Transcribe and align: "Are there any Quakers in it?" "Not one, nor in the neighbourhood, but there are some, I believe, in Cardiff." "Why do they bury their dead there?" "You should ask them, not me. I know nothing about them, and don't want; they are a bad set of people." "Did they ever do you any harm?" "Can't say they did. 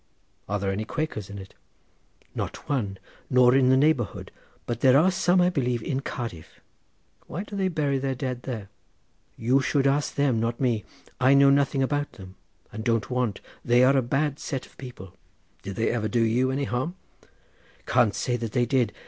"Are 0.49 0.57
there 0.57 0.71
any 0.71 0.83
Quakers 0.83 1.29
in 1.29 1.37
it?" 1.37 1.53
"Not 2.33 2.67
one, 2.67 2.97
nor 3.29 3.53
in 3.53 3.69
the 3.69 3.77
neighbourhood, 3.77 4.31
but 4.65 4.79
there 4.79 4.97
are 4.97 5.11
some, 5.11 5.39
I 5.39 5.51
believe, 5.51 5.83
in 5.83 5.99
Cardiff." 5.99 6.59
"Why 7.27 7.43
do 7.43 7.55
they 7.55 7.67
bury 7.67 7.99
their 7.99 8.15
dead 8.15 8.41
there?" 8.41 8.69
"You 9.37 9.61
should 9.61 9.85
ask 9.85 10.15
them, 10.15 10.39
not 10.39 10.59
me. 10.59 10.85
I 11.19 11.35
know 11.35 11.51
nothing 11.51 11.83
about 11.83 12.13
them, 12.13 12.33
and 12.71 12.83
don't 12.83 13.11
want; 13.11 13.41
they 13.63 13.83
are 13.83 13.95
a 13.95 14.01
bad 14.01 14.39
set 14.39 14.65
of 14.65 14.75
people." 14.79 15.13
"Did 15.61 15.75
they 15.75 15.91
ever 15.91 16.07
do 16.07 16.23
you 16.23 16.49
any 16.49 16.63
harm?" 16.63 16.95
"Can't 17.85 18.15
say 18.15 18.37
they 18.37 18.65
did. 18.65 18.93